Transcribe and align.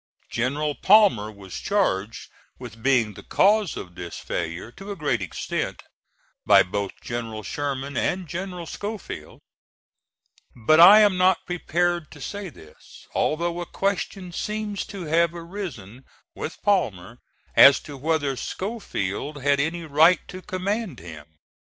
General 0.31 0.73
Palmer 0.73 1.31
was 1.31 1.53
charged 1.59 2.31
with 2.57 2.81
being 2.81 3.13
the 3.13 3.21
cause 3.21 3.77
of 3.77 3.93
this 3.93 4.17
failure, 4.17 4.71
to 4.71 4.89
a 4.89 4.95
great 4.95 5.21
extent, 5.21 5.83
by 6.43 6.63
both 6.63 6.93
General 7.03 7.43
Sherman 7.43 7.95
and 7.95 8.27
General 8.27 8.65
Schofield; 8.65 9.41
but 10.55 10.79
I 10.79 11.01
am 11.01 11.17
not 11.19 11.45
prepared 11.45 12.09
to 12.13 12.19
say 12.19 12.49
this, 12.49 13.05
although 13.13 13.61
a 13.61 13.67
question 13.67 14.31
seems 14.31 14.87
to 14.87 15.03
have 15.03 15.35
arisen 15.35 16.05
with 16.33 16.63
Palmer 16.63 17.19
as 17.55 17.79
to 17.81 17.95
whether 17.95 18.35
Schofield 18.35 19.43
had 19.43 19.59
any 19.59 19.83
right 19.83 20.27
to 20.29 20.41
command 20.41 20.97
him. 20.97 21.35